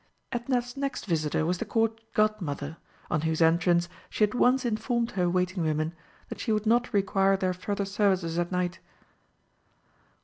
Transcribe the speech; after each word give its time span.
Edna's 0.31 0.75
next 0.75 1.05
visitor 1.05 1.45
was 1.45 1.59
the 1.59 1.65
Court 1.65 2.01
Godmother, 2.15 2.77
on 3.11 3.21
whose 3.21 3.39
entrance 3.39 3.87
she 4.09 4.23
at 4.23 4.33
once 4.33 4.65
informed 4.65 5.11
her 5.11 5.29
waiting 5.29 5.61
women 5.61 5.93
that 6.29 6.39
she 6.39 6.51
would 6.51 6.65
not 6.65 6.91
require 6.91 7.37
their 7.37 7.53
further 7.53 7.85
services 7.85 8.37
that 8.37 8.51
night. 8.51 8.79